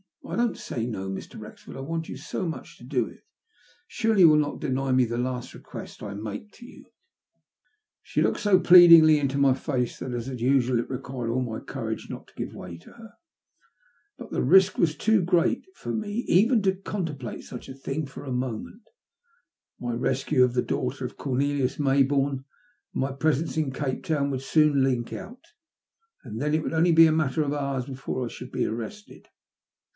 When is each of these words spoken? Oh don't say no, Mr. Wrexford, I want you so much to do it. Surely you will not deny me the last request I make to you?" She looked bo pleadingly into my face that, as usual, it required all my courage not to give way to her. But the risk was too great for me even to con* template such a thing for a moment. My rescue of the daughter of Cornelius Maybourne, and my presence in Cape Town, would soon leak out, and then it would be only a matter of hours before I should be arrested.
Oh 0.23 0.35
don't 0.35 0.57
say 0.57 0.85
no, 0.87 1.09
Mr. 1.09 1.39
Wrexford, 1.39 1.75
I 1.77 1.81
want 1.81 2.07
you 2.09 2.15
so 2.17 2.47
much 2.47 2.77
to 2.77 2.83
do 2.83 3.05
it. 3.05 3.21
Surely 3.87 4.21
you 4.21 4.29
will 4.29 4.37
not 4.37 4.59
deny 4.61 4.91
me 4.91 5.05
the 5.05 5.17
last 5.17 5.53
request 5.53 6.01
I 6.01 6.13
make 6.15 6.51
to 6.53 6.65
you?" 6.65 6.85
She 8.01 8.21
looked 8.21 8.43
bo 8.43 8.59
pleadingly 8.59 9.19
into 9.19 9.37
my 9.37 9.53
face 9.53 9.99
that, 9.99 10.13
as 10.13 10.27
usual, 10.41 10.79
it 10.79 10.89
required 10.89 11.29
all 11.29 11.41
my 11.41 11.59
courage 11.59 12.07
not 12.09 12.27
to 12.27 12.33
give 12.35 12.55
way 12.55 12.77
to 12.77 12.93
her. 12.93 13.11
But 14.17 14.31
the 14.31 14.41
risk 14.41 14.77
was 14.79 14.95
too 14.95 15.21
great 15.21 15.65
for 15.75 15.91
me 15.91 16.23
even 16.27 16.63
to 16.63 16.75
con* 16.75 17.05
template 17.05 17.43
such 17.43 17.69
a 17.69 17.75
thing 17.75 18.07
for 18.07 18.23
a 18.23 18.31
moment. 18.31 18.83
My 19.79 19.93
rescue 19.93 20.43
of 20.43 20.53
the 20.55 20.63
daughter 20.63 21.05
of 21.05 21.17
Cornelius 21.17 21.77
Maybourne, 21.77 22.39
and 22.93 23.01
my 23.01 23.11
presence 23.11 23.57
in 23.57 23.71
Cape 23.71 24.03
Town, 24.05 24.31
would 24.31 24.41
soon 24.41 24.83
leak 24.83 25.13
out, 25.13 25.43
and 26.23 26.41
then 26.41 26.55
it 26.55 26.63
would 26.63 26.69
be 26.71 26.75
only 26.97 27.05
a 27.07 27.11
matter 27.11 27.43
of 27.43 27.53
hours 27.53 27.85
before 27.85 28.25
I 28.25 28.29
should 28.29 28.51
be 28.51 28.65
arrested. 28.65 29.27